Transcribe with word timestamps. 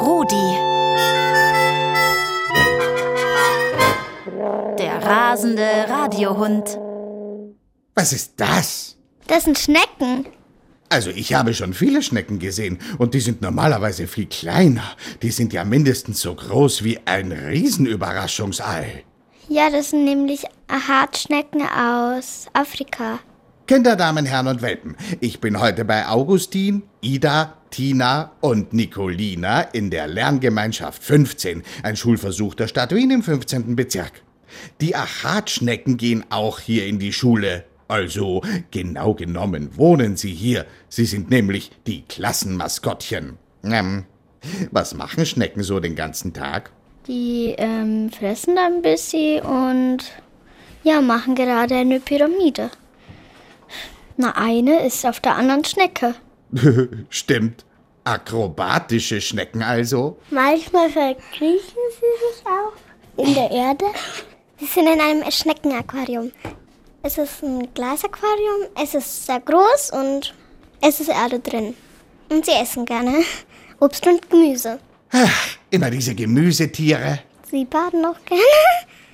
Rudi. 0.00 0.56
Der 4.78 5.02
rasende 5.02 5.84
Radiohund. 5.88 6.78
Was 7.94 8.14
ist 8.14 8.32
das? 8.38 8.96
Das 9.26 9.44
sind 9.44 9.58
Schnecken. 9.58 10.24
Also 10.88 11.10
ich 11.10 11.34
habe 11.34 11.52
schon 11.52 11.74
viele 11.74 12.02
Schnecken 12.02 12.38
gesehen 12.38 12.78
und 12.96 13.12
die 13.12 13.20
sind 13.20 13.42
normalerweise 13.42 14.06
viel 14.06 14.24
kleiner. 14.24 14.96
Die 15.20 15.32
sind 15.32 15.52
ja 15.52 15.66
mindestens 15.66 16.22
so 16.22 16.34
groß 16.34 16.82
wie 16.82 16.98
ein 17.04 17.30
Riesenüberraschungsei. 17.30 19.04
Ja, 19.50 19.68
das 19.68 19.90
sind 19.90 20.04
nämlich 20.04 20.44
Hartschnecken 20.70 21.60
aus 21.60 22.46
Afrika. 22.54 23.18
Kinder, 23.68 23.96
Damen, 23.96 24.24
Herren 24.24 24.46
und 24.46 24.62
Welpen, 24.62 24.96
ich 25.20 25.40
bin 25.40 25.60
heute 25.60 25.84
bei 25.84 26.08
Augustin, 26.08 26.84
Ida, 27.02 27.52
Tina 27.68 28.32
und 28.40 28.72
Nicolina 28.72 29.60
in 29.60 29.90
der 29.90 30.06
Lerngemeinschaft 30.06 31.04
15, 31.04 31.62
ein 31.82 31.94
Schulversuch 31.94 32.54
der 32.54 32.66
Stadt 32.66 32.94
Wien 32.94 33.10
im 33.10 33.22
15. 33.22 33.76
Bezirk. 33.76 34.22
Die 34.80 34.96
Achatschnecken 34.96 35.98
gehen 35.98 36.24
auch 36.30 36.60
hier 36.60 36.86
in 36.86 36.98
die 36.98 37.12
Schule. 37.12 37.64
Also, 37.88 38.40
genau 38.70 39.12
genommen 39.12 39.76
wohnen 39.76 40.16
sie 40.16 40.32
hier. 40.32 40.64
Sie 40.88 41.04
sind 41.04 41.28
nämlich 41.28 41.70
die 41.86 42.04
Klassenmaskottchen. 42.08 43.36
Ähm, 43.64 44.06
was 44.70 44.94
machen 44.94 45.26
Schnecken 45.26 45.62
so 45.62 45.78
den 45.78 45.94
ganzen 45.94 46.32
Tag? 46.32 46.70
Die 47.06 47.54
ähm, 47.58 48.10
fressen 48.10 48.56
ein 48.56 48.80
bisschen 48.80 49.42
und 49.42 49.98
ja, 50.84 51.02
machen 51.02 51.34
gerade 51.34 51.74
eine 51.74 52.00
Pyramide. 52.00 52.70
Na, 54.20 54.32
eine 54.32 54.84
ist 54.84 55.06
auf 55.06 55.20
der 55.20 55.36
anderen 55.36 55.64
Schnecke. 55.64 56.16
Stimmt. 57.08 57.64
Akrobatische 58.02 59.20
Schnecken 59.20 59.62
also? 59.62 60.18
Manchmal 60.30 60.90
verkriechen 60.90 61.60
sie 61.90 62.26
sich 62.34 62.44
auch 62.46 63.24
in 63.24 63.32
der 63.34 63.48
Erde. 63.50 63.84
Sie 64.58 64.66
sind 64.66 64.88
in 64.88 65.00
einem 65.00 65.30
Schneckenaquarium. 65.30 66.32
Es 67.04 67.16
ist 67.16 67.44
ein 67.44 67.72
Glasaquarium, 67.74 68.66
es 68.82 68.94
ist 68.94 69.26
sehr 69.26 69.38
groß 69.38 69.92
und 69.92 70.34
es 70.80 70.98
ist 70.98 71.10
Erde 71.10 71.38
drin. 71.38 71.74
Und 72.28 72.44
sie 72.44 72.52
essen 72.60 72.86
gerne 72.86 73.22
Obst 73.80 74.04
und 74.04 74.28
Gemüse. 74.28 74.80
Ach, 75.12 75.56
immer 75.70 75.90
diese 75.90 76.16
Gemüsetiere. 76.16 77.20
Sie 77.48 77.64
baden 77.64 78.04
auch 78.04 78.18
gerne. 78.24 78.42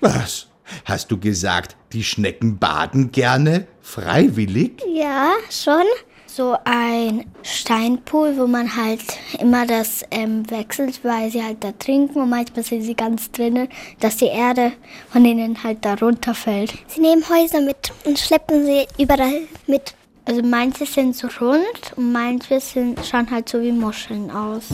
Was? 0.00 0.46
Hast 0.84 1.10
du 1.10 1.18
gesagt, 1.18 1.76
die 1.92 2.04
Schnecken 2.04 2.58
baden 2.58 3.12
gerne? 3.12 3.66
Freiwillig? 3.80 4.82
Ja, 4.92 5.32
schon. 5.50 5.84
So 6.26 6.56
ein 6.64 7.26
Steinpool, 7.42 8.38
wo 8.38 8.46
man 8.46 8.74
halt 8.74 9.02
immer 9.38 9.66
das 9.66 10.02
ähm, 10.10 10.50
wechselt, 10.50 11.04
weil 11.04 11.30
sie 11.30 11.42
halt 11.44 11.62
da 11.62 11.72
trinken 11.72 12.22
und 12.22 12.30
manchmal 12.30 12.64
sind 12.64 12.82
sie 12.82 12.94
ganz 12.94 13.30
drinnen, 13.30 13.68
dass 14.00 14.16
die 14.16 14.28
Erde 14.28 14.72
von 15.10 15.24
denen 15.24 15.62
halt 15.62 15.84
da 15.84 15.92
runterfällt. 15.92 16.72
Sie 16.86 17.02
nehmen 17.02 17.22
Häuser 17.28 17.60
mit 17.60 17.92
und 18.06 18.18
schleppen 18.18 18.64
sie 18.64 18.86
überall 18.98 19.42
mit. 19.66 19.94
Also 20.24 20.42
manche 20.42 20.86
sind 20.86 21.16
so 21.16 21.28
rund 21.40 21.92
und 21.96 22.12
manche 22.12 22.60
sind, 22.60 23.04
schauen 23.04 23.30
halt 23.30 23.48
so 23.48 23.60
wie 23.60 23.72
Muscheln 23.72 24.30
aus. 24.30 24.64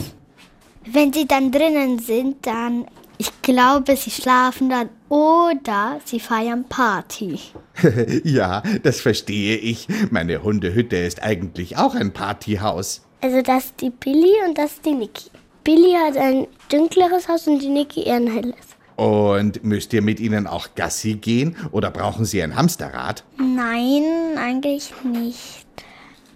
Wenn 0.85 1.11
sie 1.11 1.27
dann 1.27 1.51
drinnen 1.51 1.99
sind, 1.99 2.45
dann, 2.45 2.85
ich 3.19 3.41
glaube, 3.41 3.97
sie 3.97 4.11
schlafen 4.11 4.69
dann 4.69 4.89
oder 5.09 5.99
sie 6.05 6.21
feiern 6.21 6.63
Party. 6.63 7.37
ja, 8.23 8.63
das 8.81 9.01
verstehe 9.01 9.57
ich. 9.57 9.87
Meine 10.09 10.41
Hundehütte 10.41 10.95
ist 10.95 11.21
eigentlich 11.21 11.77
auch 11.77 11.95
ein 11.95 12.13
Partyhaus. 12.13 13.01
Also 13.21 13.41
das 13.41 13.65
ist 13.65 13.81
die 13.81 13.89
Billy 13.89 14.33
und 14.47 14.57
das 14.57 14.71
ist 14.71 14.85
die 14.85 14.93
Niki. 14.93 15.29
Billy 15.65 15.91
hat 15.91 16.15
ein 16.15 16.47
dunkleres 16.71 17.27
Haus 17.27 17.45
und 17.47 17.59
die 17.59 17.67
Niki 17.67 18.03
eher 18.03 18.15
ein 18.15 18.31
helles. 18.31 18.55
Und 18.95 19.65
müsst 19.65 19.91
ihr 19.91 20.01
mit 20.01 20.21
ihnen 20.21 20.47
auch 20.47 20.69
Gassi 20.75 21.15
gehen 21.15 21.57
oder 21.71 21.91
brauchen 21.91 22.23
sie 22.23 22.41
ein 22.41 22.55
Hamsterrad? 22.55 23.25
Nein, 23.37 24.37
eigentlich 24.37 24.93
nicht. 25.03 25.65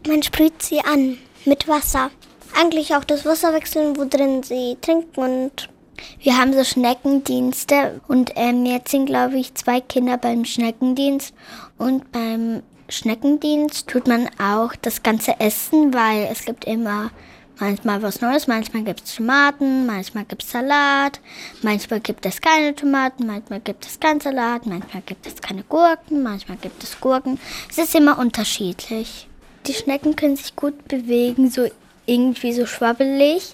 Man 0.06 0.22
sprüht 0.22 0.62
sie 0.62 0.82
an 0.82 1.18
mit 1.46 1.70
Wasser. 1.70 2.12
Eigentlich 2.60 2.94
auch 2.94 3.06
das 3.06 3.26
Wasser 3.26 3.54
wechseln, 3.54 3.96
wo 3.96 4.04
drin 4.04 4.44
sie 4.44 4.78
trinken 4.82 5.22
und 5.22 5.70
wir 6.20 6.38
haben 6.38 6.54
so 6.54 6.64
Schneckendienste 6.64 8.02
und 8.08 8.32
ähm, 8.36 8.66
jetzt 8.66 8.92
sind, 8.92 9.06
glaube 9.06 9.38
ich, 9.38 9.54
zwei 9.56 9.82
Kinder 9.82 10.18
beim 10.18 10.46
Schneckendienst 10.46 11.34
und 11.78 12.12
beim 12.12 12.64
Schneckendienst 12.90 13.88
tut 13.88 14.08
man 14.08 14.30
auch 14.40 14.76
das 14.82 15.04
ganze 15.04 15.40
Essen, 15.40 15.94
weil 15.94 16.28
es 16.32 16.46
gibt 16.46 16.66
immer 16.66 17.12
manchmal 17.60 18.02
was 18.02 18.22
Neues, 18.22 18.48
manchmal 18.48 18.84
gibt 18.84 19.04
es 19.06 19.16
Tomaten, 19.16 19.86
manchmal 19.86 20.26
gibt 20.26 20.44
es 20.44 20.52
Salat, 20.52 21.20
manchmal 21.62 22.00
gibt 22.00 22.26
es 22.26 22.42
keine 22.42 22.76
Tomaten, 22.76 23.26
manchmal 23.26 23.60
gibt 23.60 23.86
es 23.86 24.00
kein 24.00 24.20
Salat, 24.20 24.66
manchmal 24.66 25.02
gibt 25.06 25.26
es 25.26 25.42
keine 25.42 25.64
Gurken, 25.64 26.24
manchmal 26.24 26.58
gibt 26.58 26.84
es 26.84 27.00
Gurken. 27.00 27.40
Es 27.70 27.78
ist 27.78 27.96
immer 27.96 28.20
unterschiedlich. 28.20 29.28
Die 29.66 29.74
Schnecken 29.74 30.16
können 30.16 30.36
sich 30.36 30.56
gut 30.56 30.88
bewegen, 30.88 31.50
so 31.50 31.68
irgendwie 32.06 32.54
so 32.54 32.66
schwabbelig 32.66 33.54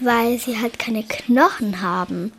weil 0.00 0.38
sie 0.38 0.60
halt 0.60 0.78
keine 0.78 1.02
Knochen 1.02 1.80
haben. 1.80 2.32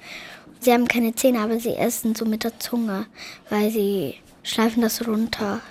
Sie 0.60 0.72
haben 0.72 0.88
keine 0.88 1.14
Zähne, 1.16 1.40
aber 1.40 1.60
sie 1.60 1.76
essen 1.76 2.16
so 2.16 2.26
mit 2.26 2.44
der 2.44 2.60
Zunge, 2.60 3.06
weil 3.50 3.70
sie 3.70 4.16
schleifen 4.44 4.82
das 4.82 5.08
runter. 5.08 5.62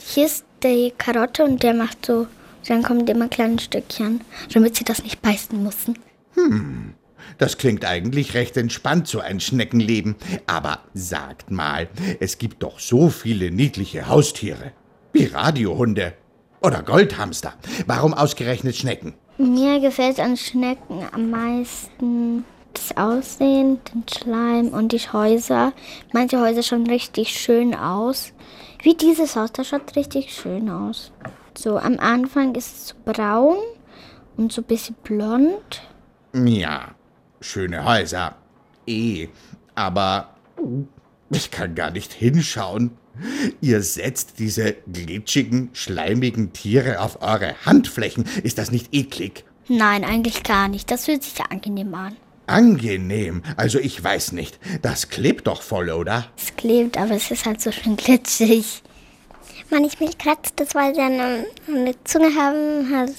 Hier 0.00 0.26
ist 0.26 0.44
die 0.62 0.92
Karotte 0.96 1.44
und 1.44 1.62
der 1.62 1.74
macht 1.74 2.06
so, 2.06 2.26
dann 2.66 2.82
kommen 2.82 3.06
immer 3.06 3.28
kleine 3.28 3.58
Stückchen, 3.58 4.20
damit 4.52 4.76
sie 4.76 4.84
das 4.84 5.02
nicht 5.02 5.20
beißen 5.20 5.62
müssen. 5.62 5.98
Hm, 6.34 6.94
das 7.38 7.58
klingt 7.58 7.84
eigentlich 7.84 8.34
recht 8.34 8.56
entspannt, 8.56 9.08
so 9.08 9.20
ein 9.20 9.40
Schneckenleben. 9.40 10.16
Aber 10.46 10.80
sagt 10.94 11.50
mal, 11.50 11.88
es 12.20 12.38
gibt 12.38 12.62
doch 12.62 12.78
so 12.78 13.08
viele 13.08 13.50
niedliche 13.50 14.08
Haustiere. 14.08 14.72
Wie 15.12 15.26
Radiohunde 15.26 16.14
oder 16.60 16.82
Goldhamster. 16.82 17.54
Warum 17.86 18.14
ausgerechnet 18.14 18.76
Schnecken? 18.76 19.14
Mir 19.36 19.80
gefällt 19.80 20.20
an 20.20 20.36
Schnecken 20.36 21.04
am 21.12 21.30
meisten 21.30 22.44
das 22.72 22.96
Aussehen, 22.96 23.80
den 23.92 24.04
Schleim 24.08 24.68
und 24.68 24.92
die 24.92 24.98
Häuser. 24.98 25.72
Manche 26.12 26.40
Häuser 26.40 26.62
schauen 26.62 26.86
richtig 26.86 27.30
schön 27.30 27.74
aus. 27.74 28.32
Wie 28.82 28.94
dieses 28.94 29.36
Haus, 29.36 29.52
das 29.52 29.68
schaut 29.68 29.96
richtig 29.96 30.32
schön 30.32 30.68
aus. 30.70 31.12
So 31.56 31.78
am 31.78 31.98
Anfang 31.98 32.54
ist 32.54 32.76
es 32.76 32.88
so 32.88 32.94
braun 33.04 33.56
und 34.36 34.52
so 34.52 34.60
ein 34.60 34.66
bisschen 34.66 34.96
blond. 35.02 35.82
Ja, 36.32 36.94
schöne 37.40 37.84
Häuser. 37.84 38.36
Eh, 38.86 39.28
aber 39.74 40.28
ich 41.30 41.50
kann 41.50 41.74
gar 41.74 41.90
nicht 41.90 42.12
hinschauen. 42.12 42.96
Ihr 43.60 43.82
setzt 43.82 44.38
diese 44.38 44.74
glitschigen, 44.92 45.70
schleimigen 45.72 46.52
Tiere 46.52 47.00
auf 47.00 47.22
eure 47.22 47.54
Handflächen. 47.64 48.24
Ist 48.42 48.58
das 48.58 48.70
nicht 48.70 48.94
eklig? 48.94 49.44
Nein, 49.68 50.04
eigentlich 50.04 50.42
gar 50.42 50.68
nicht. 50.68 50.90
Das 50.90 51.06
fühlt 51.06 51.22
sich 51.22 51.40
angenehm 51.40 51.94
an. 51.94 52.16
Angenehm? 52.46 53.42
Also 53.56 53.78
ich 53.78 54.02
weiß 54.02 54.32
nicht. 54.32 54.58
Das 54.82 55.08
klebt 55.08 55.46
doch 55.46 55.62
voll, 55.62 55.90
oder? 55.90 56.26
Es 56.36 56.54
klebt, 56.56 56.98
aber 56.98 57.12
es 57.12 57.30
ist 57.30 57.46
halt 57.46 57.60
so 57.60 57.72
schön 57.72 57.96
glitschig. 57.96 58.82
Manchmal 59.70 60.10
kratzt 60.18 60.54
das, 60.56 60.74
weil 60.74 60.94
sie 60.94 61.00
eine, 61.00 61.46
eine 61.68 61.94
Zunge 62.04 62.34
haben. 62.34 63.14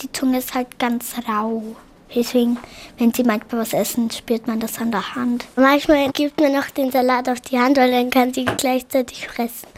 Die 0.00 0.12
Zunge 0.12 0.38
ist 0.38 0.54
halt 0.54 0.78
ganz 0.78 1.14
rau. 1.28 1.76
Deswegen, 2.14 2.58
wenn 2.98 3.14
sie 3.14 3.22
manchmal 3.22 3.62
was 3.62 3.72
essen, 3.72 4.10
spürt 4.10 4.46
man 4.46 4.58
das 4.58 4.78
an 4.78 4.90
der 4.90 5.14
Hand. 5.14 5.46
Manchmal 5.56 6.10
gibt 6.10 6.40
man 6.40 6.52
noch 6.52 6.68
den 6.70 6.90
Salat 6.90 7.28
auf 7.28 7.40
die 7.40 7.58
Hand, 7.58 7.76
weil 7.76 7.90
dann 7.92 8.10
kann 8.10 8.34
sie 8.34 8.44
gleichzeitig 8.44 9.28
fressen. 9.28 9.68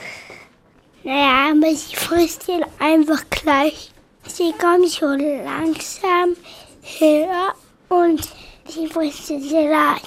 Naja, 1.05 1.51
aber 1.51 1.75
sie 1.75 1.97
frisst 1.97 2.49
ihn 2.49 2.65
einfach 2.79 3.23
gleich. 3.29 3.91
Sie 4.27 4.53
kommt 4.53 4.89
so 4.89 5.07
langsam 5.07 6.37
her 6.81 7.55
und 7.89 8.29
sie 8.67 8.87
frisst 8.87 9.29
den 9.29 9.43
Salat. 9.43 10.03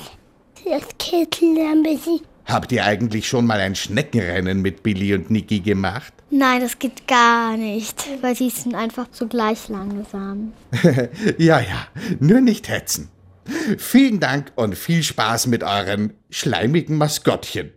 Das 0.63 0.83
kitzelt 0.97 1.59
ein 1.59 1.83
bisschen. 1.83 2.21
Habt 2.45 2.71
ihr 2.71 2.85
eigentlich 2.85 3.27
schon 3.27 3.45
mal 3.45 3.59
ein 3.59 3.75
Schneckenrennen 3.75 4.61
mit 4.61 4.83
Billy 4.83 5.15
und 5.15 5.31
Niki 5.31 5.61
gemacht? 5.61 6.13
Nein, 6.29 6.61
das 6.61 6.77
geht 6.77 7.07
gar 7.07 7.57
nicht, 7.57 8.07
weil 8.21 8.35
sie 8.35 8.49
sind 8.49 8.75
einfach 8.75 9.09
zu 9.11 9.27
gleich 9.27 9.67
langsam. 9.69 10.53
ja, 11.37 11.59
ja, 11.59 11.87
nur 12.19 12.41
nicht 12.41 12.69
hetzen. 12.69 13.09
Vielen 13.77 14.19
Dank 14.19 14.51
und 14.55 14.75
viel 14.75 15.03
Spaß 15.03 15.47
mit 15.47 15.63
euren 15.63 16.13
schleimigen 16.29 16.97
Maskottchen. 16.97 17.71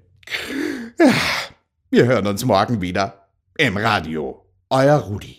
Wir 1.91 2.07
hören 2.07 2.27
uns 2.27 2.45
morgen 2.45 2.81
wieder 2.81 3.29
im 3.57 3.77
Radio. 3.77 4.45
Euer 4.71 4.97
Rudi. 4.97 5.37